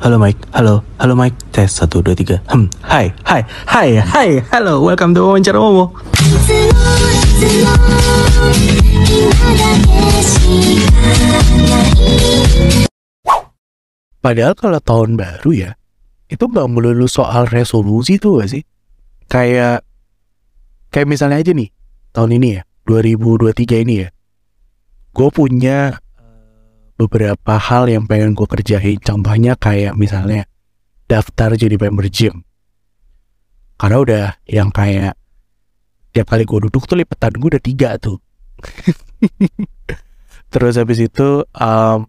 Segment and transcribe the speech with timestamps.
[0.00, 1.36] Halo Mike, halo, halo Mike.
[1.52, 2.40] Tes 1, 2, 3.
[2.48, 4.80] Hmm, hai, hai, hai, hai, halo.
[4.80, 5.92] Welcome to Wawancara Momo.
[14.24, 15.70] Padahal kalau tahun baru ya,
[16.32, 18.64] itu nggak melulu soal resolusi tuh gak sih?
[19.28, 19.84] Kayak,
[20.88, 21.68] kayak misalnya aja nih,
[22.16, 24.08] tahun ini ya, 2023 ini ya,
[25.12, 26.00] gue punya
[27.00, 29.00] beberapa hal yang pengen gue kerjain.
[29.00, 30.44] Contohnya kayak misalnya
[31.08, 32.44] daftar jadi member gym.
[33.80, 35.16] Karena udah yang kayak
[36.12, 38.20] tiap kali gue duduk tuh lipetan gue udah tiga tuh.
[40.52, 42.04] Terus habis itu em,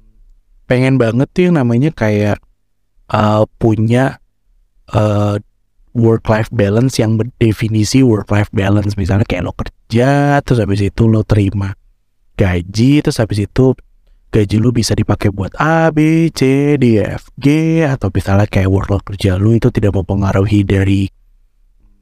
[0.67, 2.41] pengen banget tuh yang namanya kayak
[3.11, 4.19] uh, punya
[4.91, 5.39] uh,
[5.91, 11.03] work life balance yang berdefinisi work life balance misalnya kayak lo kerja terus habis itu
[11.11, 11.75] lo terima
[12.39, 13.75] gaji terus habis itu
[14.31, 19.03] gaji lu bisa dipakai buat A B C D F G atau misalnya kayak workload
[19.03, 21.11] kerja lu itu tidak mempengaruhi dari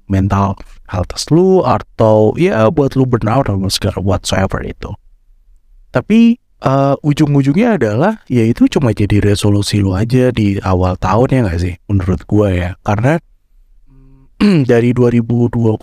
[0.09, 0.57] mental
[0.89, 4.93] health lu atau ya buat lu burnout atau segala whatsoever itu.
[5.89, 11.39] Tapi eh, ujung-ujungnya adalah ya itu cuma jadi resolusi lu aja di awal tahun ya
[11.49, 12.69] nggak sih menurut gua ya.
[12.85, 13.17] Karena
[14.71, 15.81] dari 2022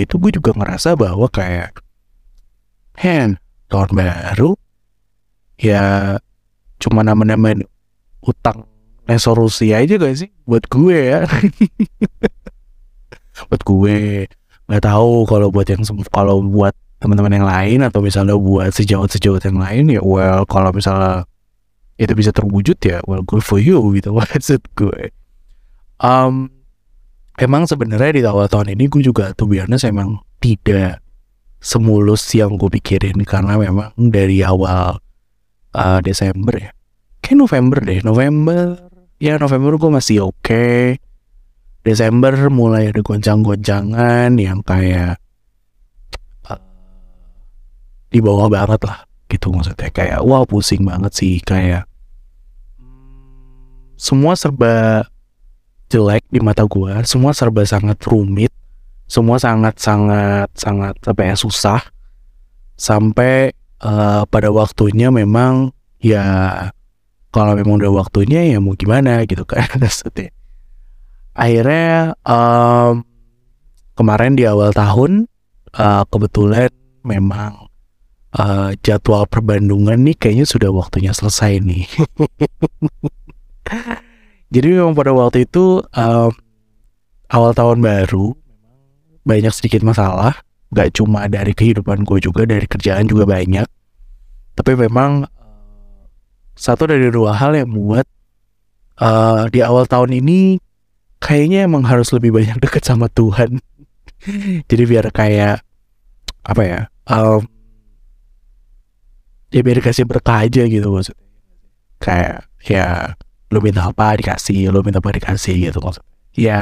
[0.00, 1.84] itu gue juga ngerasa bahwa kayak
[2.96, 3.36] hen
[3.68, 4.56] tahun baru
[5.58, 6.16] ya
[6.78, 7.58] cuma nama-nama
[8.22, 8.64] utang
[9.04, 10.30] resolusi aja gak sih?
[10.46, 11.20] Buat gue ya.
[13.50, 13.98] Buat gue.
[14.68, 15.80] Nggak tahu kalau buat yang
[16.12, 21.24] kalau buat teman-teman yang lain atau misalnya buat sejawat-sejawat yang lain ya well kalau misalnya
[21.94, 25.14] itu bisa terwujud ya well good for you gitu maksud gue.
[25.98, 26.52] Um,
[27.38, 31.02] emang sebenarnya di awal tahun ini gue juga tuh biasanya emang tidak
[31.58, 33.18] semulus yang gue pikirin.
[33.26, 34.98] Karena memang dari awal
[35.78, 36.70] uh, Desember ya?
[37.22, 38.90] Kayak November deh November
[39.22, 40.98] ya November gue masih oke.
[41.86, 45.16] Desember mulai ada goncang-goncangan yang kayak
[46.50, 46.60] uh,
[48.10, 49.88] di bawah banget lah gitu maksudnya.
[49.94, 51.86] Kayak wow pusing banget sih kayak
[53.98, 55.06] semua serba
[55.88, 58.52] jelek di mata gua semua serba sangat rumit
[59.08, 61.80] semua sangat sangat sangat apa ya susah.
[62.76, 66.22] Sampai eh, pada waktunya memang ya
[67.28, 70.32] kalau memang udah waktunya ya mau gimana gitu kan maksudnya.
[71.38, 73.06] Akhirnya em,
[73.94, 75.28] kemarin di awal tahun
[75.76, 76.70] eh, kebetulan
[77.06, 77.70] memang
[78.34, 81.86] eh, jadwal perbandungan nih kayaknya sudah waktunya selesai nih.
[84.54, 86.32] Jadi memang pada waktu itu em,
[87.28, 88.32] awal tahun baru
[89.28, 90.40] banyak sedikit masalah.
[90.68, 93.64] Gak cuma dari kehidupan gue juga dari kerjaan juga banyak.
[94.52, 95.24] Tapi memang
[96.58, 98.10] satu dari dua hal yang membuat
[98.98, 100.58] eh, di awal tahun ini
[101.22, 103.62] kayaknya emang harus lebih banyak deket sama Tuhan.
[104.70, 105.62] Jadi biar kayak
[106.42, 107.42] apa ya em,
[109.54, 111.22] ya biar dikasih berkah aja gitu maksudnya.
[112.02, 113.14] Kayak ya
[113.54, 116.04] lu minta apa dikasih lu minta apa dikasih gitu maksudnya
[116.36, 116.58] ya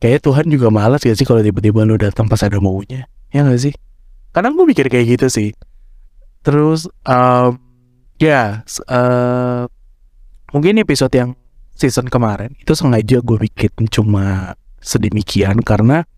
[0.00, 3.60] kayaknya Tuhan juga malas gak sih kalau tiba-tiba lu datang pas ada maunya ya gak
[3.60, 3.74] sih?
[4.30, 5.48] Kadang gue mikir kayak gitu sih.
[6.44, 7.65] Terus em,
[8.16, 9.62] ya eh,
[10.52, 11.30] mungkin episode yang
[11.76, 16.08] season kemarin itu sengaja gue bikin cuma sedemikian karena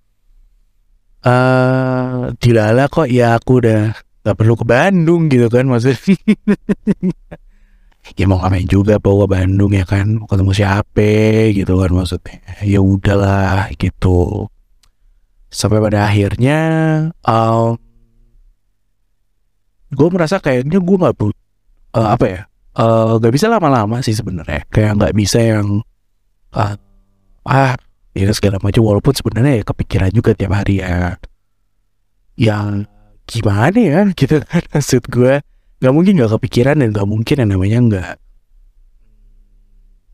[1.26, 3.90] eh dilala kok ya aku udah
[4.22, 5.96] gak perlu ke Bandung gitu kan maksudnya.
[8.16, 12.40] Ya mau ngapain juga bawa Bandung ya kan mau ketemu siapa gitu kan maksudnya.
[12.64, 14.48] Ya udahlah gitu.
[15.52, 16.60] Sampai pada akhirnya
[17.20, 17.76] um,
[19.92, 21.18] gue merasa kayaknya gue nggak
[21.92, 22.42] bu eh, apa ya?
[22.78, 24.62] Eh, nggak bisa lama-lama sih sebenarnya.
[24.70, 25.82] Kayak nggak bisa yang
[26.54, 26.78] ah
[27.42, 27.74] ah
[28.14, 28.86] ya segala macam.
[28.86, 31.18] Walaupun sebenarnya ya kepikiran juga tiap hari ya.
[32.38, 32.86] Yang
[33.26, 34.00] gimana ya?
[34.18, 35.42] Gitu kan maksud gue
[35.82, 38.14] nggak mungkin nggak kepikiran dan nggak mungkin yang namanya nggak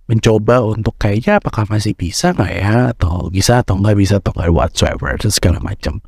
[0.04, 2.96] mencoba untuk kayaknya apakah masih bisa nggak ya?
[2.96, 6.00] Atau bisa atau nggak bisa atau nggak whatsoever dan segala macam.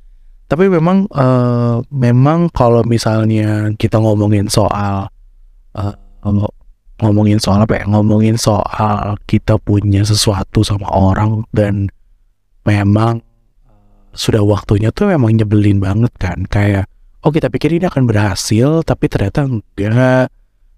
[0.49, 5.13] Tapi memang eh, memang kalau misalnya kita ngomongin soal
[5.77, 5.95] eh,
[6.25, 6.57] ngo-
[7.05, 7.85] ngomongin soal apa ya?
[7.85, 11.93] Ngomongin soal kita punya sesuatu sama orang dan
[12.65, 13.21] memang
[14.17, 16.49] sudah waktunya tuh memang nyebelin banget kan?
[16.49, 16.89] Kayak
[17.21, 20.33] oh kita pikir ini akan berhasil tapi ternyata enggak.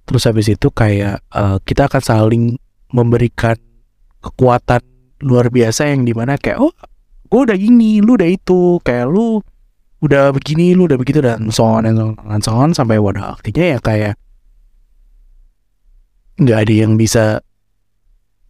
[0.08, 2.44] Terus habis itu kayak eh, kita akan saling
[2.90, 3.54] memberikan
[4.18, 4.82] kekuatan
[5.22, 6.74] luar biasa yang di mana kayak oh
[7.28, 8.82] gue udah ini lu udah itu.
[8.82, 9.38] Kayak lu
[9.98, 13.02] udah begini lu udah begitu dan so on and so on, and so on sampai
[13.02, 14.14] pada artinya ya kayak
[16.38, 17.42] nggak ada yang bisa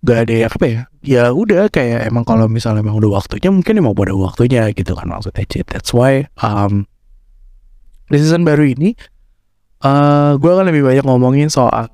[0.07, 3.83] gak ada yang apa ya ya udah kayak emang kalau misalnya emang udah waktunya mungkin
[3.83, 5.67] emang pada waktunya gitu kan maksudnya Cid.
[5.67, 6.87] that's why um,
[8.07, 8.95] di season baru ini
[9.83, 11.91] eh gue akan lebih banyak ngomongin soal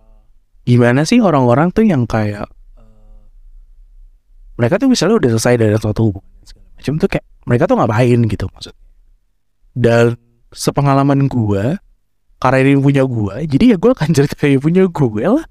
[0.69, 2.44] gimana sih orang-orang tuh yang kayak
[2.76, 3.25] eh,
[4.61, 8.20] mereka tuh misalnya udah selesai dari suatu hubungan segala macam tuh kayak mereka tuh ngapain
[8.29, 8.85] gitu maksudnya
[9.76, 10.05] dan
[10.52, 11.81] sepengalaman gue
[12.37, 15.44] karena ini punya gue jadi ya gue akan cerita yang punya gue lah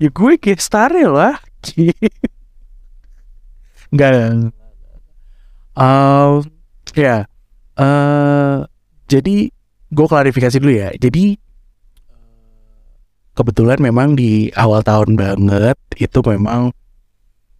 [0.00, 1.36] ya gue star lah
[3.90, 4.54] Enggak.
[5.74, 6.46] Um,
[6.94, 7.26] ya.
[7.80, 8.58] eh
[9.10, 9.50] jadi
[9.90, 10.94] gue klarifikasi dulu ya.
[10.94, 11.34] Jadi
[13.34, 16.70] kebetulan memang di awal tahun banget itu memang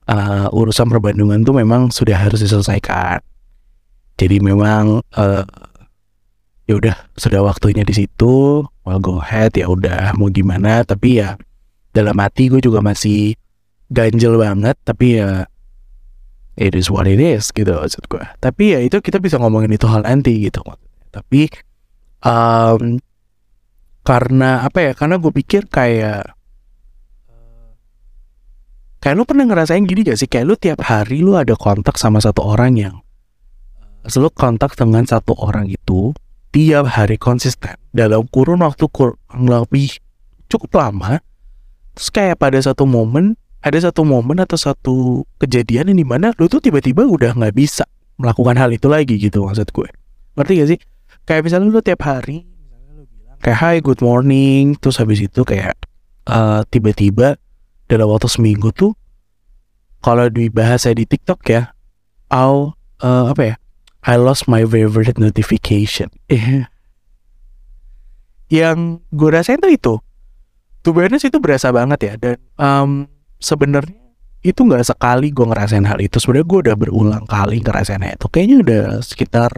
[0.07, 3.19] eh, urusan perbandungan tuh memang sudah harus diselesaikan.
[4.15, 5.45] Jadi memang eh,
[6.71, 8.63] ya udah sudah waktunya di situ.
[8.87, 10.87] Well go ahead ya udah mau gimana.
[10.87, 11.35] Tapi ya
[11.91, 13.35] dalam hati gue juga masih
[13.91, 15.47] ganjel banget tapi ya
[16.55, 19.87] it is what it is gitu maksud gue tapi ya itu kita bisa ngomongin itu
[19.91, 20.63] hal nanti gitu
[21.11, 21.51] tapi
[22.23, 23.03] um,
[24.07, 26.35] karena apa ya karena gue pikir kayak
[29.01, 30.29] kayak lu pernah ngerasain gini gak sih?
[30.29, 32.95] Kayak lu tiap hari lu ada kontak sama satu orang yang
[34.05, 36.13] selalu kontak dengan satu orang itu
[36.53, 37.77] tiap hari konsisten.
[37.93, 39.97] Dalam kurun waktu kurang lebih
[40.53, 41.21] cukup lama
[41.95, 46.49] terus kayak pada satu momen ada satu momen atau satu kejadian yang di mana lu
[46.49, 47.85] tuh tiba-tiba udah nggak bisa
[48.17, 49.89] melakukan hal itu lagi gitu maksud gue.
[50.37, 50.79] Ngerti gak sih?
[51.29, 54.77] Kayak misalnya lu tiap hari misalnya lu bilang kayak hi good morning.
[54.81, 55.77] Terus habis itu kayak
[56.29, 57.37] eh, tiba-tiba
[57.89, 58.97] dalam waktu seminggu tuh
[60.01, 61.77] kalau di bahasa di TikTok ya
[62.33, 63.55] I'll eh, apa ya
[64.09, 66.09] I lost my favorite notification.
[68.49, 69.95] Yang gue rasain tuh itu
[70.81, 72.15] tuh itu berasa banget ya.
[72.17, 72.91] Dan em,
[73.41, 74.01] sebenarnya
[74.41, 76.17] itu nggak sekali gue ngerasain hal itu.
[76.17, 78.27] Sebenarnya gue udah berulang kali ngerasain itu.
[78.29, 79.53] Kayaknya udah sekitar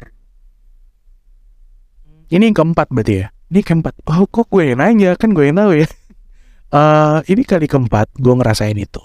[2.32, 3.26] ini yang keempat berarti ya?
[3.52, 3.92] Ini keempat.
[4.08, 5.12] Oh kok gue yang nanya?
[5.20, 5.88] Kan gue yang tahu ya.
[6.72, 9.04] Eh ini kali keempat gue ngerasain itu.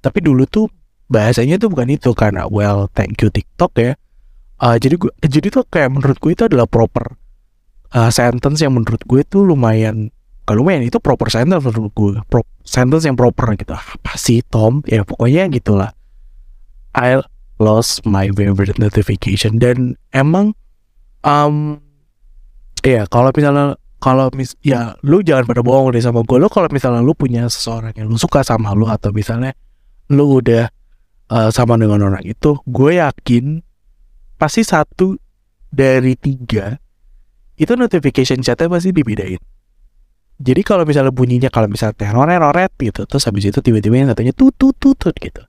[0.00, 0.72] Tapi dulu tuh
[1.12, 3.92] bahasanya tuh bukan itu karena well thank you TikTok ya.
[4.64, 7.20] Eh, jadi gue jadi tuh kayak menurut gue itu adalah proper
[7.92, 10.13] eh, sentence yang menurut gue tuh lumayan
[10.44, 13.72] kalau lumayan itu proper sentence menurut gue Pro- sentence yang proper gitu.
[13.72, 14.84] Apa sih Tom?
[14.84, 15.96] Ya pokoknya gitulah.
[16.92, 17.24] I
[17.56, 19.56] lost my favorite notification.
[19.56, 20.52] Dan emang
[21.24, 21.80] um
[22.84, 26.68] ya kalau misalnya kalau mis ya lu jangan pada bohong deh sama gue lu kalau
[26.68, 29.56] misalnya lu punya seseorang yang lu suka sama lu atau misalnya
[30.12, 30.68] lu udah
[31.32, 33.64] uh, sama dengan orang itu gue yakin
[34.36, 35.16] pasti satu
[35.72, 36.76] dari tiga
[37.56, 39.40] itu notification chatnya pasti dibedain
[40.34, 44.34] jadi kalau misalnya bunyinya kalau misalnya teroret roret gitu terus habis itu tiba-tiba yang satunya
[44.34, 45.42] tutut tutut gitu.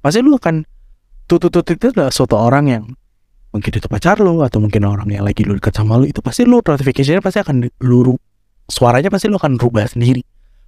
[0.00, 0.64] Pasti lu akan
[1.28, 2.84] tutut tutut itu adalah suatu orang yang
[3.52, 6.48] mungkin itu pacar lu atau mungkin orang yang lagi lu dekat sama lu itu pasti
[6.48, 8.16] lu notificationnya pasti akan lu
[8.64, 10.24] suaranya pasti lu akan rubah sendiri.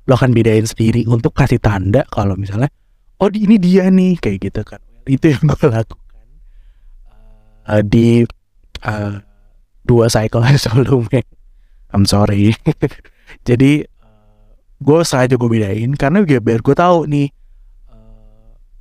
[0.07, 2.69] Lu akan bedain sendiri untuk kasih tanda kalau misalnya
[3.25, 4.85] oh ini dia nih kayak gitu kan.
[5.09, 6.29] Itu yang gue lakukan
[7.73, 8.29] uh, di
[8.85, 9.17] uh,
[9.89, 11.25] dua cycle sebelumnya.
[11.97, 12.53] I'm sorry
[13.47, 13.87] jadi
[14.77, 17.29] gue sengaja gue bedain karena biar, biar gue tahu nih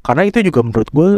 [0.06, 1.10] karena itu juga menurut gue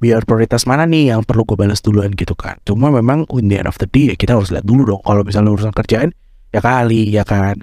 [0.00, 2.56] biar prioritas mana nih yang perlu gue balas duluan gitu kan.
[2.64, 5.02] Cuma memang in the end of the day ya kita harus lihat dulu dong.
[5.04, 6.16] Kalau misalnya urusan kerjaan
[6.48, 7.60] ya kali ya kan?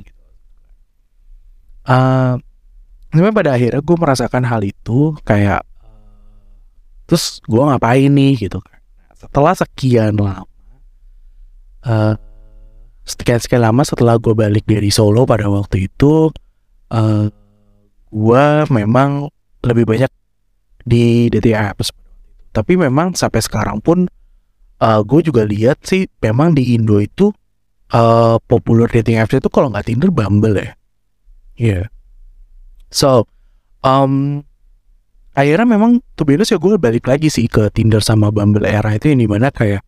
[3.10, 5.65] Cuma pada akhirnya gue merasakan hal itu kayak
[7.10, 8.77] terus gue ngapain nih gitu kan?
[9.18, 10.46] Setelah sekian lama
[11.89, 12.13] eh
[13.08, 16.28] sekian sekian lama setelah gue balik dari Solo pada waktu itu
[16.92, 17.32] eh
[18.12, 19.32] gue memang
[19.64, 20.12] lebih banyak
[20.84, 21.96] di dating apps
[22.52, 24.12] tapi memang sampai sekarang pun
[24.84, 27.32] eh gue juga lihat sih memang di Indo itu
[27.96, 30.72] eh populer dating apps itu kalau nggak Tinder Bumble ya.
[31.58, 31.82] Iya.
[32.92, 33.26] So
[33.84, 34.44] um,
[35.32, 39.24] akhirnya memang tuh ya gue balik lagi sih ke Tinder sama Bumble era itu yang
[39.24, 39.87] di mana kayak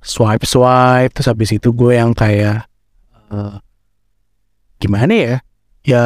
[0.00, 2.64] swipe swipe terus habis itu gue yang kayak
[3.30, 3.56] eh,
[4.80, 5.36] gimana ya?
[5.84, 6.04] Ya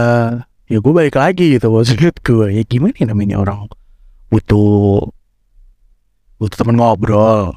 [0.66, 2.46] ya gue balik lagi gitu maksud gue.
[2.50, 3.70] Ya gimana ya namanya orang
[4.30, 5.10] butuh
[6.38, 7.54] butuh teman ngobrol.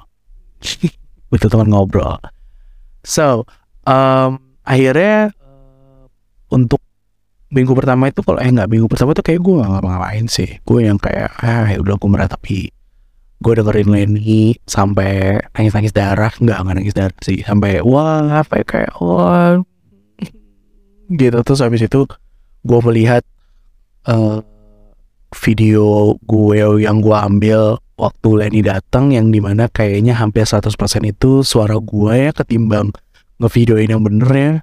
[1.28, 2.24] Butuh teman ngobrol.
[3.04, 3.44] So
[3.84, 6.04] um, akhirnya eh,
[6.48, 6.80] untuk
[7.52, 10.56] minggu pertama itu kalau eh nggak minggu pertama tuh kayak gue nggak ngapa-ngapain sih.
[10.64, 12.77] Gue yang kayak ah ya udah gue meratapi
[13.38, 16.34] gue dengerin Lenny sampai nangis nangis darah.
[16.38, 17.40] Nggak nggak nangis darah sih.
[17.46, 19.62] Sampai wah apa ya, kayak wah.
[21.20, 21.38] Gitu.
[21.46, 22.10] Terus habis itu
[22.68, 23.24] gue melihat
[24.08, 24.40] eh
[25.36, 30.72] video gue yang gue ambil waktu Lenny datang yang di mana kayaknya hampir 100%
[31.04, 32.94] itu suara gue ya ketimbang
[33.42, 34.54] ngevideoin yang bener ya.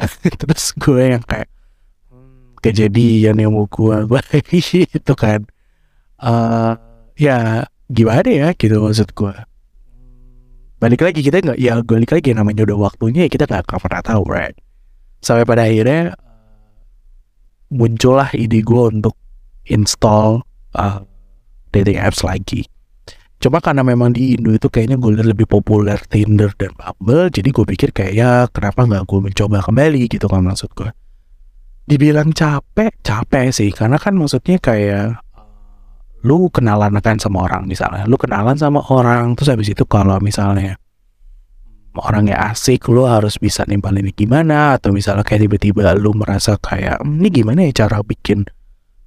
[0.40, 1.48] Terus gue yang kayak
[2.10, 3.96] "Hmm, kejadian yang mau gue
[4.96, 5.40] itu kan.
[6.20, 6.72] Eh
[7.20, 9.34] ya gimana ya gitu maksud gue
[10.80, 14.02] balik lagi kita nggak ya balik lagi namanya udah waktunya ya kita nggak akan pernah
[14.02, 14.56] tahu right?
[15.20, 16.16] Sampai pada akhirnya
[17.68, 19.12] muncullah ide gue untuk
[19.68, 20.40] install
[20.72, 21.04] uh,
[21.76, 22.64] dating apps lagi.
[23.40, 27.48] Cuma karena memang di Indo itu kayaknya gue lihat lebih populer Tinder dan Bumble jadi
[27.52, 30.92] gue pikir kayak ya kenapa nggak gue mencoba kembali gitu kan maksud gue
[31.88, 35.24] dibilang capek capek sih karena kan maksudnya kayak
[36.20, 38.04] lu kenalan kan sama orang misalnya.
[38.04, 40.76] Lu kenalan sama orang terus habis itu kalau misalnya
[41.96, 44.76] orangnya asik lu harus bisa nimpalin ini gimana?
[44.76, 48.44] Atau misalnya kayak tiba-tiba lu merasa kayak "Hmm, ini gimana ya cara bikin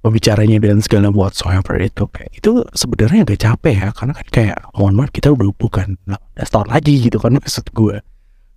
[0.04, 2.04] pembicaranya dan segala whatsoever itu?
[2.10, 6.50] Kayak itu sebenarnya agak capek ya karena kan kayak mohon maaf kita udah bukan 18
[6.50, 7.96] tahun lagi gitu kan maksud gue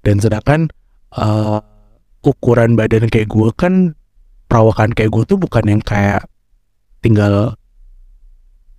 [0.02, 0.72] dan sedangkan
[1.14, 1.60] eh,
[2.26, 3.94] ukuran badan kayak gue kan
[4.48, 6.26] perawakan kayak gue tuh bukan yang kayak
[7.04, 7.56] tinggal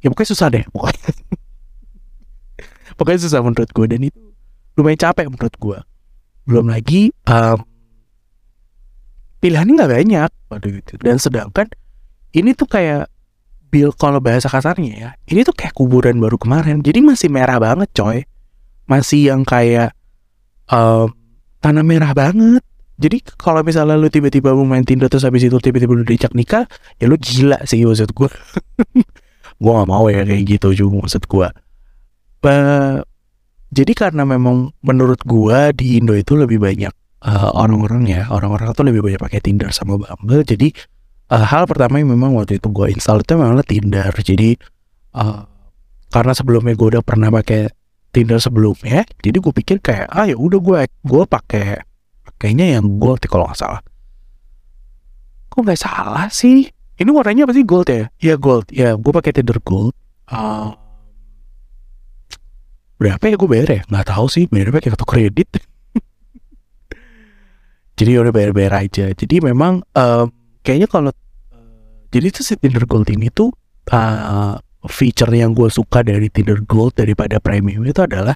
[0.03, 1.11] ya pokoknya susah deh pokoknya.
[2.99, 4.19] Pokoknya susah menurut gue dan itu
[4.75, 5.79] lumayan capek menurut gue
[6.51, 7.59] belum lagi em,
[9.39, 10.31] pilihannya nggak banyak.
[10.51, 10.93] Waduh gitu.
[10.99, 11.71] Dan sedangkan
[12.35, 13.07] ini tuh kayak
[13.69, 16.83] bil kalau bahasa kasarnya ya ini tuh kayak kuburan baru kemarin.
[16.83, 18.27] Jadi masih merah banget coy.
[18.91, 19.95] Masih yang kayak
[20.73, 21.07] em,
[21.63, 22.65] tanah merah banget.
[22.99, 26.67] Jadi kalau misalnya lu tiba-tiba mau main Tinder terus habis itu tiba-tiba lu diajak nikah
[26.99, 28.27] ya lu gila sih maksud gue
[29.59, 31.49] gue gak mau ya kayak gitu juga maksud gue
[32.39, 33.03] Ba-
[33.69, 36.93] jadi karena memang menurut gua di Indo itu lebih banyak
[37.25, 40.45] eh, orang-orang ya orang-orang tuh lebih banyak pakai Tinder sama Bumble.
[40.45, 40.73] Jadi
[41.29, 44.13] eh, hal pertama yang memang waktu itu gua install itu memang Tinder.
[44.15, 44.57] Jadi
[45.19, 45.41] eh,
[46.09, 47.69] karena sebelumnya gua udah pernah pakai
[48.09, 51.77] Tinder sebelumnya jadi gue pikir kayak ah ya udah gue gue pakai
[52.41, 53.85] kayaknya yang ya, kalau nggak salah.
[55.53, 57.63] Kok nggak salah sih ini warnanya apa sih?
[57.63, 58.11] Gold ya?
[58.19, 58.67] Ya gold.
[58.75, 59.95] Ya gue pakai Tinder gold.
[60.29, 60.77] Ah,
[62.99, 63.81] berapa ya gue bayar ya?
[63.87, 65.49] Nggak tahu sih bayar pakai kartu kredit.
[67.99, 69.15] Jadi udah bayar bayar aja.
[69.15, 70.27] Jadi memang em,
[70.67, 71.11] kayaknya kalau
[72.09, 73.53] jadi tuh si Tinder Gold ini tuh
[73.93, 74.57] uh,
[74.89, 78.33] feature yang gue suka dari Tinder Gold daripada Premium itu adalah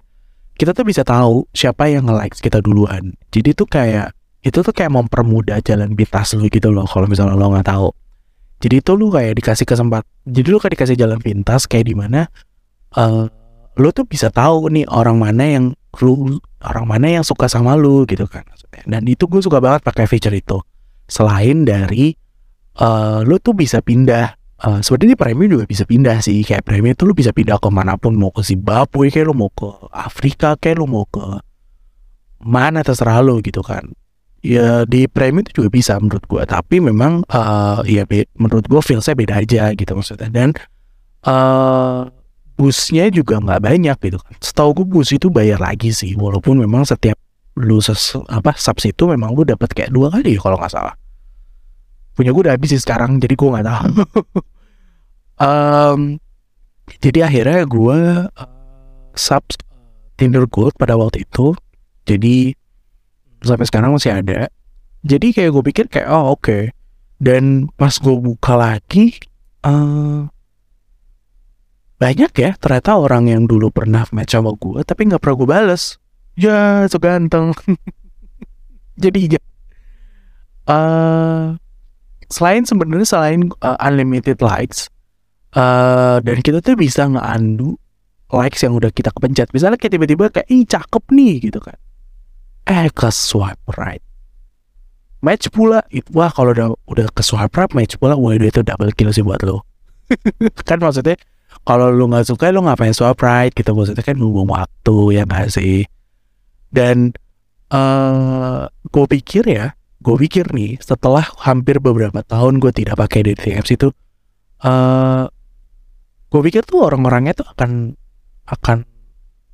[0.60, 3.16] kita tuh bisa tahu siapa yang nge-likes kita duluan.
[3.32, 4.12] Jadi tuh kayak
[4.44, 7.88] itu tuh kayak mempermudah jalan pintas lu gitu loh kalau misalnya lo nggak tahu
[8.62, 12.30] jadi itu lu kayak dikasih kesempatan jadi lu kayak dikasih jalan pintas kayak di mana
[12.94, 13.26] eh
[13.76, 15.64] lu tuh bisa tahu nih orang mana yang
[16.00, 18.44] lu orang mana yang suka sama lu gitu kan.
[18.84, 20.60] Dan itu gue suka banget pakai feature itu.
[21.08, 22.12] Selain dari
[22.76, 26.44] eh lu tuh bisa pindah eh sebenarnya di premium juga bisa pindah sih.
[26.44, 29.48] Kayak premium tuh lu bisa pindah ke mana pun mau ke Zimbabwe kayak lu mau
[29.52, 31.20] ke Afrika kayak lu mau ke
[32.42, 33.86] mana terserah lu gitu kan
[34.42, 36.42] ya di premium itu juga bisa menurut gua.
[36.44, 40.28] Tapi memang eh ya be- menurut gua feelsnya beda aja gitu maksudnya.
[40.28, 40.52] Dan
[41.22, 42.00] eh
[42.58, 44.34] busnya juga nggak banyak gitu kan.
[44.38, 46.14] Setahu gue bus itu bayar lagi sih.
[46.14, 47.16] Walaupun memang setiap
[47.58, 50.94] lu ses apa subs itu memang lu dapat kayak dua kali kalau nggak salah.
[52.12, 53.90] Punya gue udah habis sih sekarang jadi gue nggak tahu.
[55.42, 56.00] Em,
[57.02, 57.98] jadi akhirnya gue
[58.30, 58.48] eh,
[59.16, 59.58] subs
[60.14, 61.56] Tinder Gold pada waktu itu.
[62.06, 62.52] Jadi
[63.42, 64.48] sampai sekarang masih ada.
[65.02, 66.70] Jadi kayak gue pikir kayak oh oke.
[67.22, 69.14] Dan pas gue buka lagi
[69.62, 70.22] eh
[72.02, 75.82] banyak ya ternyata orang yang dulu pernah match sama gue tapi nggak pernah gue bales.
[76.38, 77.54] Ya so ganteng.
[79.02, 79.42] Jadi ya.
[80.70, 81.44] Eh
[82.32, 84.88] selain sebenarnya selain eh, unlimited likes
[85.52, 87.76] eh dan kita tuh bisa ngeandu
[88.32, 89.50] likes yang udah kita kepencet.
[89.52, 91.76] Misalnya kayak tiba-tiba kayak ih cakep nih gitu kan
[92.68, 94.02] eh ke swipe right.
[95.22, 99.14] Match pula wah kalau udah udah ke swipe right match pula wah itu double kill
[99.14, 99.62] sih buat lo
[100.68, 101.14] kan maksudnya
[101.62, 103.70] kalau lu nggak suka lu ngapain swipe right gitu.
[103.76, 105.86] Maksudnya kan buang waktu ya nggak sih?
[106.72, 107.14] Dan
[107.72, 113.56] eh gue pikir ya gue pikir nih setelah hampir beberapa tahun gue tidak pakai dating
[113.56, 113.88] apps itu
[114.60, 115.24] eh
[116.28, 117.96] gue pikir tuh orang-orangnya tuh akan
[118.44, 118.78] akan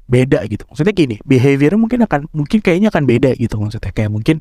[0.09, 0.65] beda gitu.
[0.67, 3.93] Maksudnya gini behavior mungkin akan mungkin kayaknya akan beda gitu maksudnya.
[3.93, 4.37] Kayak mungkin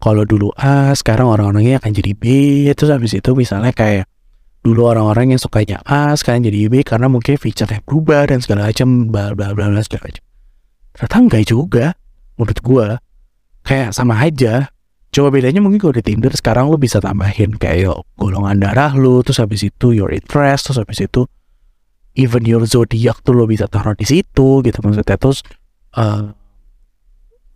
[0.00, 2.24] kalau dulu A sekarang orang-orangnya akan jadi B
[2.72, 4.08] terus habis itu misalnya kayak
[4.64, 9.12] dulu orang-orang yang sukanya A sekarang jadi B karena mungkin feature-nya berubah dan segala macam
[9.12, 10.24] bla bla bla bla segala macam.
[10.96, 11.86] Ternyata enggak juga
[12.40, 12.88] menurut gua.
[13.60, 14.72] Kayak sama aja.
[15.10, 19.42] Cuma bedanya mungkin kalau di Tinder sekarang lu bisa tambahin kayak golongan darah lu, terus
[19.42, 21.26] habis itu your interest, terus habis itu
[22.14, 25.16] even your zodiac tuh lo bisa taruh di situ gitu maksudnya.
[25.16, 25.44] Terus
[25.96, 26.24] eh,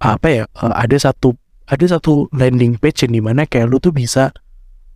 [0.04, 1.34] apa ya eh, ada satu
[1.64, 4.30] ada satu landing page yang di mana kayak lu tuh bisa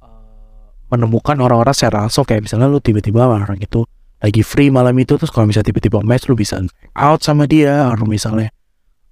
[0.02, 2.22] eh, menemukan orang-orang secara langsung.
[2.28, 3.82] Kayak misalnya lu tiba-tiba orang itu
[4.18, 6.60] lagi free malam itu terus kalau misalnya tiba-tiba match lu bisa
[6.94, 7.90] out sama dia.
[7.90, 8.50] Atau misalnya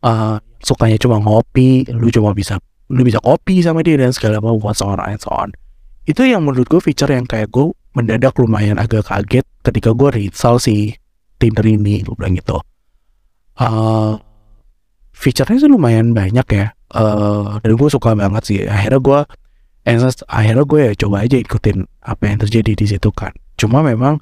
[0.04, 4.62] eh, sukanya cuma ngopi lu cuma bisa lu bisa kopi sama dia dan segala macam
[4.70, 5.50] so on and so on.
[6.06, 10.60] Itu yang menurut gue feature yang kayak gue mendadak lumayan agak kaget ketika gue reinstall
[10.60, 11.00] si
[11.40, 12.60] Tinder ini gue bilang gitu.
[13.56, 14.20] Uh,
[15.16, 16.76] feature-nya sih lumayan banyak ya.
[16.92, 18.58] Uh, dan gue suka banget sih.
[18.68, 19.20] Akhirnya gue
[20.28, 23.32] akhirnya gue ya coba aja ikutin apa yang terjadi di situ kan.
[23.56, 24.20] Cuma memang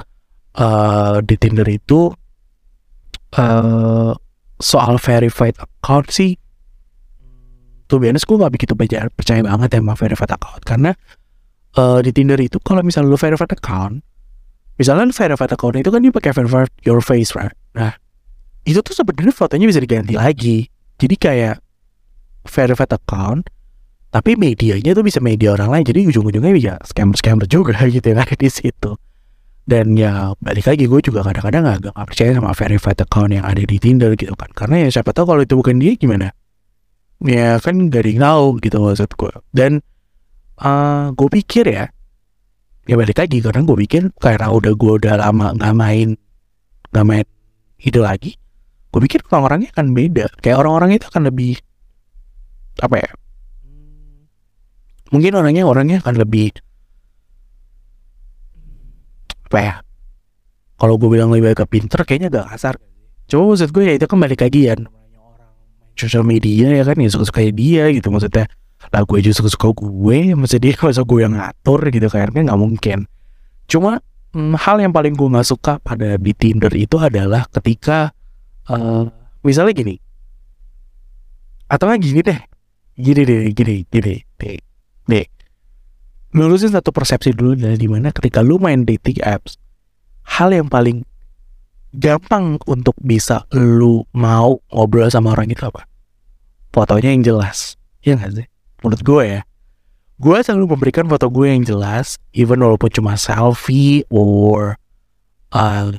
[0.54, 2.14] uh, di Tinder itu
[3.34, 4.12] uh,
[4.62, 6.38] soal verified account sih
[7.84, 10.62] tuh biasanya gue gak begitu percaya, percaya banget ya sama verified account.
[10.62, 10.90] Karena
[11.78, 14.02] eh, di Tinder itu kalau misalnya lu verified account
[14.78, 17.54] misalnya lu verified account itu kan dia pakai verified your face right?
[17.74, 17.94] Nah
[18.64, 20.66] itu tuh sebenarnya fotonya bisa diganti lagi.
[20.96, 21.60] Jadi kayak
[22.48, 23.52] verified account
[24.08, 25.84] tapi medianya tuh bisa media orang lain.
[25.84, 28.96] Jadi ujung-ujungnya bisa scammer-scammer juga gitu yang di situ.
[29.64, 33.64] Dan ya balik lagi gue juga kadang-kadang agak gak percaya sama verified account yang ada
[33.64, 34.48] di Tinder gitu kan.
[34.52, 36.32] Karena ya siapa tahu kalau itu bukan dia gimana?
[37.24, 39.80] Ya kan gak ada yang tahu gitu maksud gue dan
[40.60, 41.86] uh, gue pikir ya.
[42.84, 46.20] Ya balik lagi karena gue pikir karena udah gue udah lama nggak main
[46.92, 47.26] nggak main
[47.80, 48.36] itu lagi
[48.92, 50.24] gue pikir orang-orangnya akan beda.
[50.44, 51.58] Kayak orang-orang itu akan lebih
[52.84, 53.10] apa ya
[55.14, 56.50] mungkin orangnya orangnya akan lebih
[59.46, 59.74] apa ya
[60.74, 62.74] kalau gue bilang lebih ke pinter kayaknya gak kasar.
[63.24, 64.76] Coba maksud gue ya itu kan balik lagi ya
[65.94, 68.50] sosial media ya kan ya suka-suka dia gitu maksudnya
[68.92, 72.98] lah gue juga suka-suka gue maksudnya dia masa gue yang ngatur gitu kayaknya nggak mungkin.
[73.70, 74.02] Cuma
[74.36, 78.12] hmm, hal yang paling gue nggak suka pada di Tinder itu adalah ketika
[78.68, 79.04] eh,
[79.46, 79.96] misalnya gini.
[81.70, 82.40] Atau gini deh.
[82.94, 84.58] Gini deh gini gini deh
[85.10, 85.26] deh.
[86.34, 89.58] Lurusin satu persepsi dulu dari di mana ketika lu main dating apps
[90.26, 91.06] hal yang paling
[91.94, 95.86] gampang untuk bisa lu mau ngobrol sama orang itu apa?
[96.74, 98.46] Fotonya yang jelas ya nggak sih
[98.84, 99.40] menurut gue ya.
[100.20, 104.78] Gue selalu memberikan foto gue yang jelas even walaupun cuma selfie or
[105.50, 105.90] uh,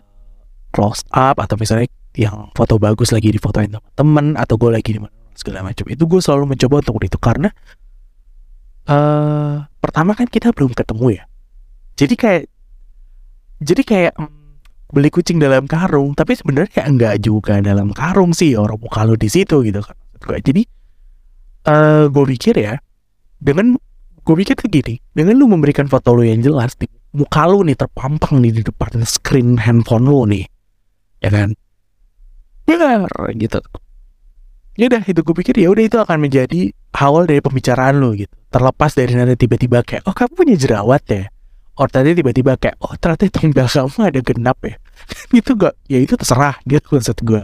[0.72, 4.96] close up atau misalnya yang foto bagus lagi di fotoin sama temen atau gue lagi
[4.96, 5.00] di
[5.36, 5.84] segala macam.
[5.92, 7.50] Itu gue selalu mencoba untuk itu karena
[8.86, 11.24] eh pertama kan kita belum ketemu ya.
[12.00, 12.44] Jadi kayak
[13.60, 14.46] jadi kayak mm,
[14.96, 19.28] beli kucing dalam karung tapi sebenarnya enggak juga dalam karung sih orang muka lu di
[19.28, 19.98] situ gitu kan
[20.40, 20.64] jadi
[21.66, 22.78] eh gue pikir ya
[23.42, 23.78] dengan
[24.26, 27.78] gue pikir tuh gini dengan lu memberikan foto lu yang jelas di muka lu nih
[27.78, 30.46] terpampang nih di depan screen handphone lu nih
[31.26, 31.50] ya kan?
[32.66, 33.62] Benar gitu.
[34.76, 38.34] Ya udah itu gue pikir ya udah itu akan menjadi awal dari pembicaraan lu gitu.
[38.52, 41.24] Terlepas dari nanti tiba-tiba kayak oh kamu punya jerawat ya?
[41.80, 44.76] Oh tadi tiba-tiba kayak oh ternyata tanggal kamu ada genap ya?
[45.40, 47.44] Itu gak ya itu terserah gitu maksud gue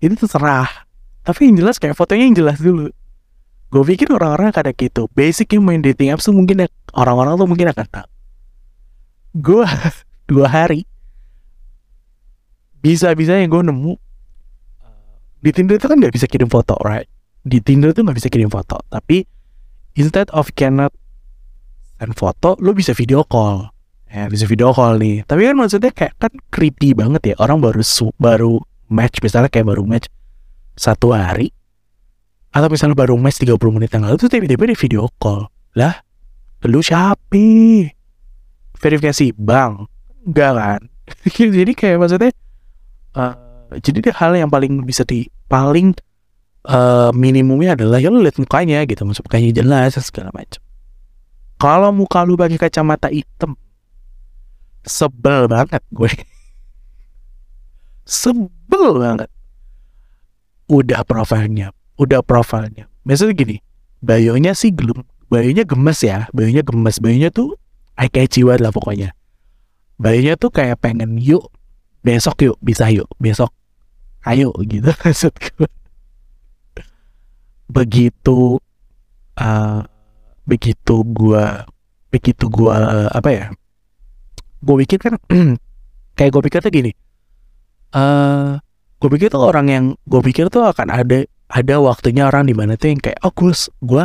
[0.00, 0.88] itu terserah.
[1.20, 2.88] Tapi yang jelas kayak fotonya yang jelas dulu
[3.70, 5.06] gue pikir orang-orang kayak gitu.
[5.14, 8.08] Basicnya main dating apps tuh mungkin ya- orang-orang tuh mungkin akan tahu.
[9.38, 9.62] Gue
[10.30, 10.86] dua hari
[12.80, 13.92] bisa-bisanya gue nemu
[15.40, 17.08] di Tinder itu kan nggak bisa kirim foto right?
[17.40, 19.24] Di Tinder tuh nggak bisa kirim foto tapi
[19.96, 20.92] instead of cannot
[22.00, 23.70] send foto lu bisa video call.
[24.10, 25.22] Ya bisa video call nih.
[25.22, 27.34] Tapi kan maksudnya kayak kan creepy banget ya.
[27.38, 27.84] Orang baru
[28.18, 28.58] baru
[28.90, 30.10] match misalnya kayak baru match
[30.74, 31.54] satu hari
[32.50, 35.46] atau misalnya baru match 30 menit yang lalu tuh tiba-tiba di video call.
[35.78, 35.94] Lah
[36.66, 37.46] lu siapa?
[38.80, 39.86] Verifikasi bank
[40.26, 40.80] enggak kan?
[41.58, 42.30] Jadi kayak maksudnya
[43.16, 43.34] eh,
[43.82, 45.94] jadi hal yang paling bisa di paling
[46.66, 49.02] eh, minimumnya adalah ya lu lihat mukanya gitu.
[49.06, 50.62] Maksud mukanya jelas segala macam
[51.60, 53.52] kalau muka lu pakai kacamata hitam
[54.80, 56.08] sebel banget gue.
[58.10, 59.30] Sebel banget.
[60.66, 62.88] Udah profilnya udah profilnya.
[63.04, 63.56] Misalnya gini
[64.00, 66.96] bayonya sih gelum bayonya gemes ya bayonya gemes.
[66.96, 67.60] Bayonya tuh
[68.00, 69.12] catchy banget lah pokoknya.
[70.00, 71.52] Bayonya tuh kayak pengen yuk
[72.00, 73.52] besok yuk bisa yuk besok
[74.24, 74.88] ayo gitu.
[75.04, 75.68] Maksud gue
[77.70, 78.58] begitu
[79.38, 79.80] uh,
[80.42, 81.62] begitu gua
[82.10, 83.46] begitu gua apa ya
[84.60, 85.14] gue pikir kan
[86.18, 86.92] kayak gue pikir tuh gini
[87.94, 88.50] eh
[89.00, 92.78] gue pikir tuh orang yang gue pikir tuh akan ada ada waktunya orang di mana
[92.78, 93.50] tuh yang kayak oh gue
[93.82, 94.04] gue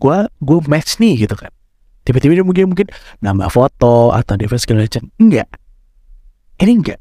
[0.00, 1.52] gue gue match nih gitu kan.
[2.08, 2.88] Tiba-tiba dia mungkin mungkin
[3.20, 5.04] nambah foto atau dia segala macam.
[5.20, 5.48] Enggak.
[6.62, 7.00] Ini enggak.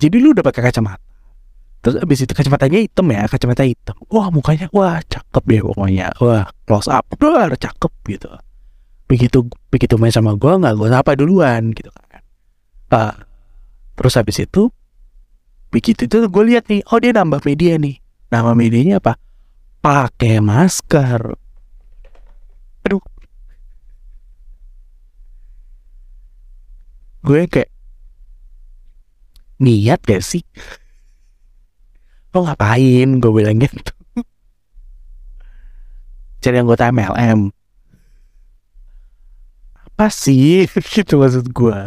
[0.00, 1.02] Jadi lu udah pakai kacamata.
[1.84, 3.96] Terus abis itu kacamatanya hitam ya kacamata hitam.
[4.08, 6.06] Wah mukanya wah cakep ya pokoknya.
[6.16, 7.04] Wah close up.
[7.20, 8.30] Wah cakep gitu.
[9.04, 12.24] Begitu begitu main sama gue nggak gue sapa duluan gitu kan.
[12.94, 13.26] Ah,
[13.98, 14.70] terus habis itu
[15.74, 17.98] begitu itu gue lihat nih oh dia nambah media nih
[18.34, 19.14] nama medianya apa?
[19.78, 21.38] Pakai masker.
[22.82, 23.04] Aduh.
[27.22, 27.70] Gue kayak
[29.62, 30.42] niat gak sih?
[32.34, 33.22] Lo ngapain?
[33.22, 33.94] Gue bilang gitu.
[36.42, 37.54] Cari anggota MLM
[39.94, 40.66] apa sih?
[40.92, 41.78] Gitu maksud gue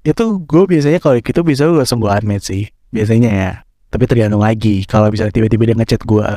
[0.00, 3.52] itu gue biasanya kalau gitu bisa gue langsung gue admit sih biasanya ya
[3.90, 6.28] tapi tergantung lagi kalau misalnya tiba-tiba dia ngechat gue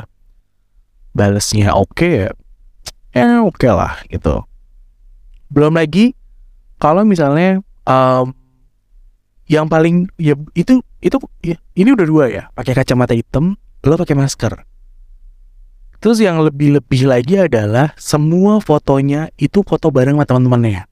[1.14, 2.30] balesnya oke ya
[3.14, 4.42] ya oke lah gitu.
[5.54, 6.18] Belum lagi
[6.82, 8.26] kalau misalnya em,
[9.46, 13.54] yang paling ya itu itu ya, ini udah dua ya pakai kacamata hitam
[13.86, 14.66] lo pakai masker.
[16.02, 20.82] Terus yang lebih-lebih lagi adalah semua fotonya itu foto bareng sama teman-temannya.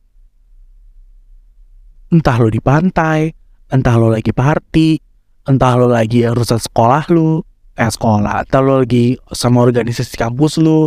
[2.14, 3.34] Entah lo di pantai
[3.72, 5.11] entah lo lagi party
[5.42, 7.42] entah lo lagi urusan sekolah lu
[7.74, 8.46] eh sekolah.
[8.46, 10.86] Entah lo lagi sama organisasi kampus lu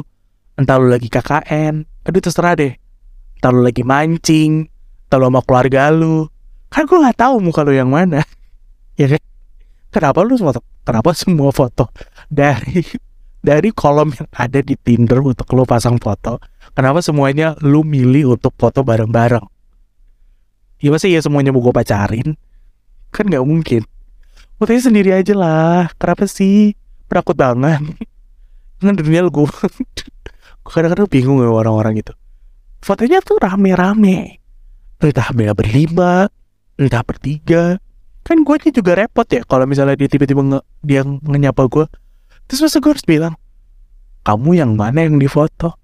[0.56, 2.74] entah lo lagi KKN aduh terserah deh.
[3.40, 4.68] Entah lo lagi mancing
[5.08, 6.28] entah lo sama keluarga lu.
[6.72, 8.24] Kan gue nggak tahu muka lo yang mana.
[8.96, 9.20] Ya kan?
[9.92, 11.92] Kenapa lu foto kenapa semua foto
[12.32, 12.80] dari
[13.44, 16.40] dari kolom yang ada di Tinder untuk lo pasang foto?
[16.72, 19.44] Kenapa semuanya lu milih untuk foto bareng-bareng?
[20.80, 22.40] Ya masa ya semuanya mau gue pacarin?
[23.12, 23.84] Kan nggak mungkin
[24.58, 25.92] fotonya sendiri aja lah.
[26.00, 26.74] Kenapa sih?
[27.08, 27.82] Penakut banget.
[28.84, 29.46] Kan dunia gue
[30.66, 32.14] kadang-kadang bingung ya orang-orang gitu.
[32.84, 34.42] Fotonya tuh rame-rame.
[35.02, 36.28] Entah mereka berlima
[36.76, 37.80] entah bertiga.
[38.26, 41.86] Kan gue juga repot ya kalau misalnya dia tiba-tiba nge- dia ngenyapa gue
[42.50, 43.34] terus masa gue harus bilang
[44.26, 45.78] kamu yang mana yang difoto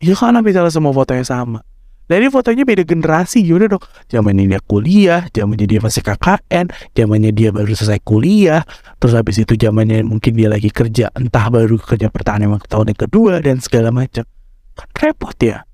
[0.00, 1.60] ya karena misalnya semua fotonya sama
[2.08, 3.84] dari fotonya beda generasi yaudah dong?
[4.08, 8.64] Zamannya dia kuliah zamannya dia masih KKN zamannya dia baru selesai kuliah
[8.96, 13.32] terus habis itu zamannya mungkin dia lagi kerja entah baru kerja pertahanan tahun yang kedua
[13.44, 14.24] dan segala macam.
[14.72, 15.68] Kan repot ya?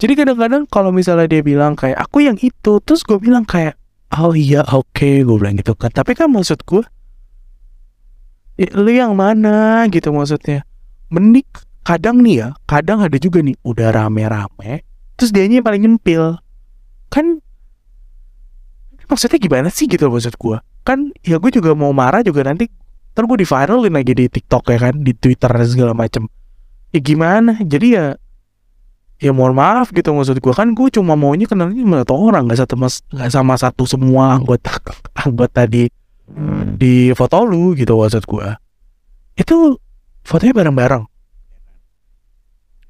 [0.00, 3.76] Jadi kadang-kadang kalau misalnya dia bilang kayak aku yang itu terus gue bilang kayak
[4.16, 5.92] oh iya oke gue bilang gitu kan.
[5.92, 6.84] Tapi kan maksud gue
[8.56, 9.84] "Eh, lu yang mana?
[9.92, 10.64] gitu maksudnya.
[11.12, 11.44] Mending
[11.84, 14.82] kadang nih ya kadang ada juga nih udah rame-rame
[15.16, 16.38] terus dianya yang paling nyempil.
[17.10, 17.40] Kan
[19.10, 22.66] maksudnya gimana sih gitu maksud gue kan ya gue juga mau marah juga nanti
[23.14, 26.30] ntar gue di viralin lagi di TikTok ya kan di Twitter dan segala macem.
[26.94, 27.58] Ya gimana?
[27.62, 28.14] Jadi ya
[29.16, 32.60] ya mohon maaf gitu maksud gue kan gue cuma maunya kenalnya sama satu orang nggak
[32.60, 34.76] satu mas nggak sama satu semua anggota
[35.24, 35.88] anggota di
[36.76, 38.48] di foto lu gitu maksud gue
[39.36, 39.76] itu
[40.24, 41.04] fotonya bareng-bareng.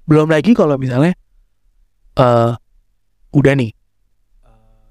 [0.06, 1.18] Belum lagi kalau misalnya
[2.16, 2.52] eh
[3.36, 3.72] udah nih.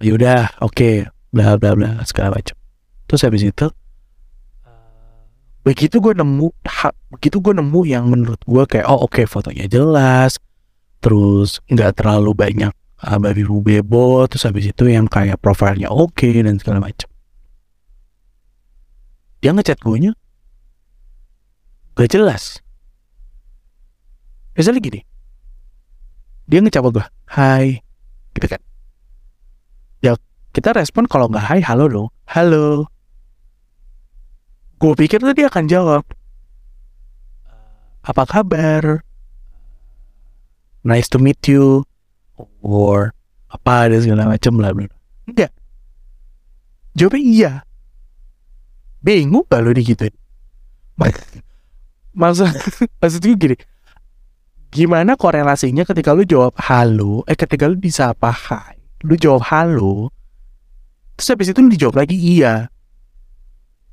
[0.05, 2.55] Yaudah oke bla bla bla segala macam.
[3.09, 3.67] Terus habis itu
[5.65, 10.37] begitu gue nemu ha- begitu gue nemu yang menurut gue kayak oh oke fotonya jelas
[11.01, 12.69] terus nggak terlalu banyak
[13.01, 17.09] uh, babi bu bebo terus habis itu yang kayak profilnya oke dan segala macam.
[19.41, 20.11] Dia ngechat gue nya
[21.97, 22.61] gak jelas.
[24.53, 25.01] Misalnya gini
[26.45, 27.81] dia ngechat gue hai
[28.37, 28.61] gitu kan.
[30.01, 30.13] Ya
[30.53, 32.09] kita respon kalau nggak hai halo dong.
[32.29, 32.89] Halo.
[34.77, 36.03] Gue pikir tuh dia akan jawab
[38.05, 39.01] apa kabar?
[40.85, 41.81] Nice to meet you.
[42.61, 43.17] Or
[43.49, 44.69] apa dan segala macam bla.
[45.25, 45.49] enggak.
[46.93, 47.51] Jawabnya iya.
[49.01, 50.13] Bingung lu digituin.
[52.15, 52.47] Maksud
[53.03, 53.55] maksud gue gini
[54.71, 58.77] gimana korelasinya ketika lu jawab halo eh ketika lu disapa hai?
[59.05, 60.09] Lu jawab halo
[61.15, 62.67] terus habis itu lu dijawab lagi iya.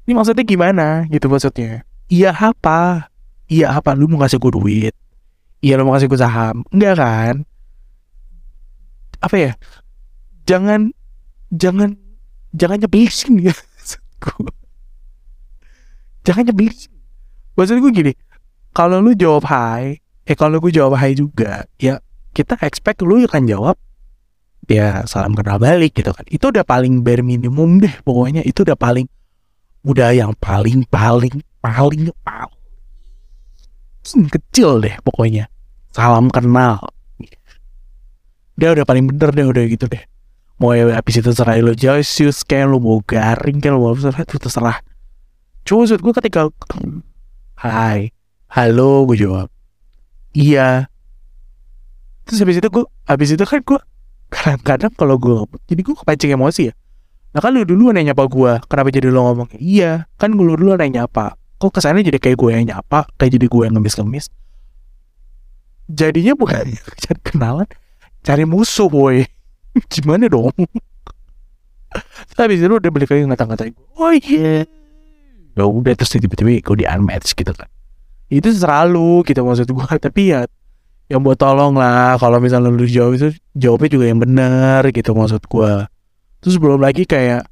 [0.02, 1.06] Ini maksudnya gimana?
[1.06, 1.86] Gitu maksudnya.
[2.10, 3.06] Iya apa?
[3.46, 3.94] Iya apa?
[3.94, 4.94] Lu mau kasih gue duit?
[5.62, 6.66] Iya lu mau kasih gue saham?
[6.74, 7.46] Enggak kan?
[9.22, 9.52] Apa ya?
[10.50, 10.90] Jangan
[11.54, 11.94] jangan
[12.50, 13.54] jangan nyebelin ya.
[16.26, 16.92] Jangan nyebelin
[17.56, 18.12] maksud gue gini
[18.72, 20.00] kalau lu jawab hai
[20.32, 22.00] eh kalau gue jawab hai juga ya
[22.32, 23.76] kita expect lu akan jawab
[24.64, 26.24] ya salam kenal balik gitu kan.
[26.32, 29.04] Itu udah paling bare minimum deh pokoknya itu udah paling
[29.84, 32.56] udah yang paling paling paling paling
[34.32, 35.52] kecil deh pokoknya.
[35.92, 36.80] Salam kenal.
[38.56, 40.00] Dia udah paling bener deh udah gitu deh.
[40.56, 44.24] Mau ya habis itu terserah lo Joyce kayak lo mau garing kayak lo mau terserah
[44.24, 44.80] itu terserah.
[45.68, 46.48] Cuma gue ketika
[47.60, 48.08] hai
[48.48, 49.51] halo gue jawab
[50.32, 50.88] iya.
[52.26, 53.80] Terus habis itu gue habis itu kan gue
[54.32, 55.36] kadang-kadang kalau gue
[55.68, 56.74] jadi gue kepancing emosi ya.
[57.32, 59.48] Nah kan lu dulu yang nyapa gue kenapa jadi lo ngomong?
[59.58, 61.36] Iya kan gue dulu yang nyapa.
[61.60, 64.26] Kok kesannya jadi kayak gue yang nyapa kayak jadi gue yang ngemis-ngemis?
[65.92, 67.68] Jadinya bukan cari kenalan
[68.22, 69.26] cari musuh boy.
[69.92, 70.52] Gimana dong?
[72.32, 74.64] Terus habis itu udah balik lagi ngata-ngatain gue oh iya.
[75.52, 77.68] Ya udah terus tiba-tiba gue di unmatch gitu kan
[78.32, 80.48] itu selalu gitu maksud gue tapi ya
[81.12, 82.16] yang buat tolong lah.
[82.16, 85.72] Kalau misalnya lu jawab itu jawabnya juga yang benar gitu maksud gue
[86.42, 87.46] terus belum lagi kayak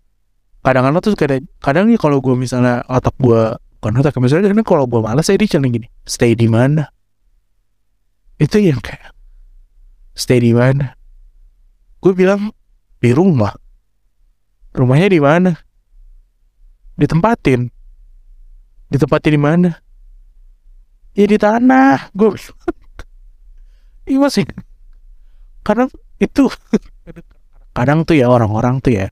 [0.65, 4.85] kadang-kadang tuh kadang kadang nih kalau gue misalnya otak gue bukan otak misalnya kadang kalau
[4.91, 6.89] gue malas saya dia gini stay di mana?
[8.41, 9.13] Itu yang kayak
[10.17, 10.97] stay di mana?
[12.01, 12.57] Gue bilang
[13.05, 13.53] di rumah.
[14.73, 15.53] Rumahnya di mana?
[16.97, 17.69] Ditempatin.
[18.89, 19.71] Ditempatin di mana
[21.15, 22.11] ya di tanah.
[22.15, 22.37] Gue
[24.11, 24.47] iya masih
[25.61, 26.51] kadang itu
[27.77, 29.07] kadang tuh ya orang-orang tuh ya.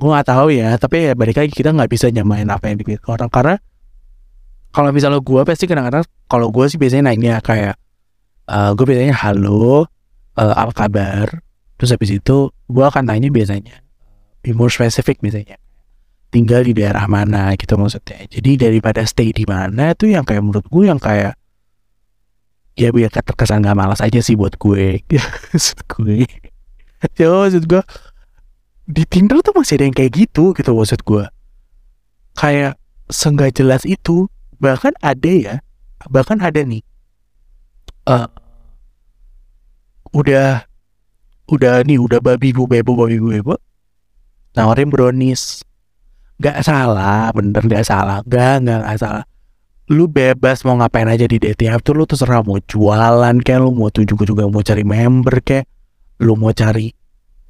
[0.00, 3.02] Gue nggak tahu ya tapi ya balik lagi kita nggak bisa nyamain apa yang dipikir
[3.10, 3.28] orang.
[3.28, 3.56] Karena
[4.70, 7.74] kalau misalnya gue pasti kadang-kadang kalau gue sih biasanya nanya kayak
[8.46, 9.86] uh, gue biasanya halo
[10.38, 11.26] uh, apa kabar?
[11.80, 13.82] Terus habis itu gue akan tanya biasanya
[14.40, 15.60] be more specific misalnya
[16.30, 18.26] tinggal di daerah mana gitu maksudnya.
[18.30, 21.34] Jadi daripada stay di mana tuh yang kayak menurut gue yang kayak
[22.78, 25.02] ya biar terkesan gak malas aja sih buat gue.
[25.50, 26.24] Maksud gue.
[27.16, 27.80] Ya maksud gue
[28.84, 31.24] di Tinder tuh masih ada yang kayak gitu gitu maksud gue.
[32.36, 32.76] Kayak
[33.08, 34.28] senggak jelas itu
[34.60, 35.54] bahkan ada ya
[36.12, 36.84] bahkan ada nih
[38.08, 38.26] eh
[40.12, 40.64] udah
[41.50, 43.54] udah nih udah babi bu bebo babi bu bebo
[44.54, 45.64] nawarin brownies
[46.40, 48.24] gak salah bener gak salah.
[48.24, 49.24] Gak gak, gak salah.
[49.90, 53.70] Lu bebas mau ngapain aja di dating app tuh lu terserah mau jualan kayak lu
[53.76, 55.66] mau tuh juga mau cari member kayak
[56.24, 56.94] lu mau cari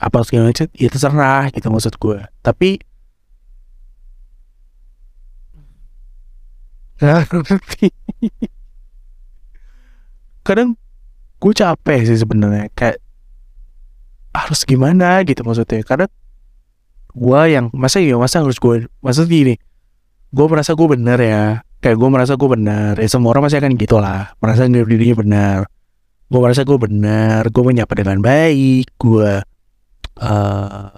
[0.01, 2.81] apa segala macam ya terserah gitu maksud gue tapi
[10.47, 10.77] kadang
[11.41, 13.01] gue capek sih sebenarnya kayak
[14.37, 15.81] harus gimana gitu maksudnya.
[15.83, 16.07] Karena
[17.15, 19.59] gue yang masa ya masa harus gue masa gini
[20.31, 21.45] gue merasa gue bener ya.
[21.81, 25.59] Kayak gue merasa gue bener ya semua orang pasti akan gitu lah merasa dirinya benar
[26.29, 29.33] gue merasa gue benar gue menyapa dengan baik gue
[30.21, 30.91] uh,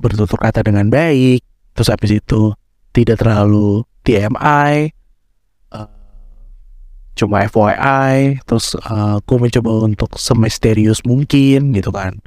[0.00, 1.44] bertutur kata dengan baik.
[1.76, 2.56] Terus habis itu
[2.96, 4.92] tidak terlalu TMI
[5.72, 5.88] uh,
[7.16, 12.20] cuma FYI terus uh, gue mencoba untuk semisterius mungkin gitu kan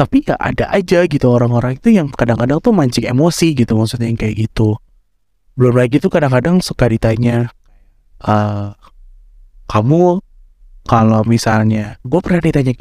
[0.00, 4.16] tapi ya ada aja gitu orang-orang itu yang kadang-kadang tuh mancing emosi gitu maksudnya yang
[4.16, 4.80] kayak gitu.
[5.60, 7.52] Belum lagi tuh kadang-kadang suka ditanya
[8.24, 8.72] uh,
[9.68, 10.24] kamu
[10.88, 12.72] kalau misalnya gue pernah ditanya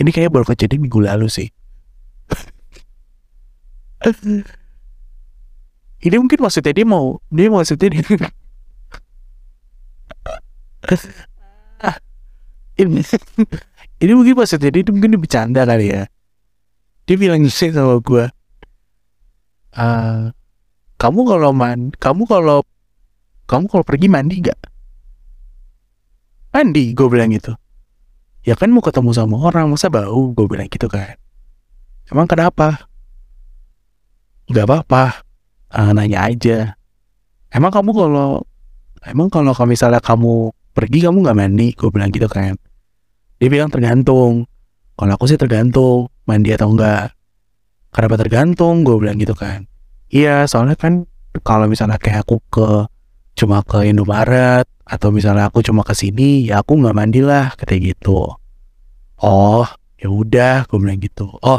[0.00, 1.52] ini kayaknya baru kejadian minggu lalu sih.
[6.02, 8.02] Ini mungkin maksudnya dia mau dia maksudnya dia
[12.82, 13.02] ini
[14.02, 16.10] ini mungkin maksudnya dia mungkin dia bercanda kali ya.
[17.06, 18.26] Dia bilang sih sama gue
[19.72, 20.34] ah
[21.00, 22.60] kamu kalau man kamu kalau
[23.48, 24.60] kamu kalau pergi mandi gak
[26.50, 27.54] mandi gue bilang gitu.
[28.42, 30.34] Ya kan mau ketemu sama orang masa bau?
[30.34, 31.14] gue bilang gitu kan.
[32.10, 32.90] Emang kenapa?
[34.50, 35.22] Nggak apa-apa.
[35.70, 36.74] Ah, nanya aja.
[37.54, 38.42] Emang kamu kalau
[39.06, 41.70] emang kalau misalnya kamu pergi kamu nggak mandi?
[41.70, 42.58] gue bilang gitu kan
[43.42, 44.46] dia bilang tergantung.
[44.94, 47.10] Kalau aku sih tergantung mandi atau enggak.
[47.90, 48.86] Kenapa tergantung?
[48.86, 49.66] Gue bilang gitu kan.
[50.14, 51.10] Iya soalnya kan
[51.42, 52.86] kalau misalnya kayak aku ke
[53.34, 57.98] cuma ke Indomaret atau misalnya aku cuma ke sini ya aku nggak mandi lah kayak
[57.98, 58.30] gitu.
[59.18, 59.66] Oh
[59.98, 61.26] ya udah gue bilang gitu.
[61.42, 61.58] Oh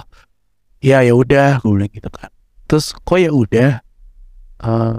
[0.79, 2.31] ya ya udah gue bilang gitu kan.
[2.71, 3.83] Terus kok ya udah
[4.63, 4.97] Eh,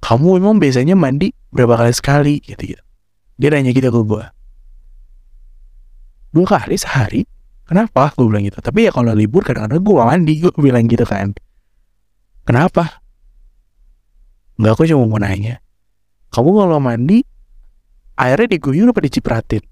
[0.00, 2.84] kamu emang biasanya mandi berapa kali sekali gitu gitu
[3.36, 4.24] dia nanya gitu ke gue
[6.36, 7.24] dua kali sehari?
[7.64, 8.12] Kenapa?
[8.12, 8.60] Gue bilang gitu.
[8.60, 11.32] Tapi ya kalau libur kadang-kadang gue mandi gue bilang gitu kan.
[12.44, 13.02] Kenapa?
[14.60, 15.58] Enggak aku cuma mau nanya.
[16.30, 17.24] Kamu kalau mandi
[18.20, 19.64] airnya diguyur apa dicipratin?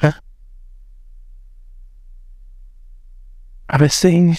[0.00, 0.16] Hah?
[3.68, 4.32] Apa sih